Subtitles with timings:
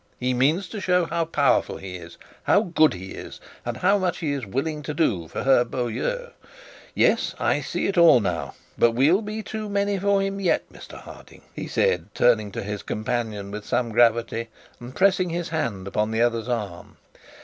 [0.19, 4.17] He means to show how powerful he is, how good he is, and how much
[4.17, 6.31] he is willing to do for her beaux yeux;
[6.95, 8.55] yes, I see it all now.
[8.79, 12.81] But we'll be too many for him yet, Mr Harding;' he said, turning to his
[12.81, 16.97] companion with some gravity, and pressing his hand on the other's arm.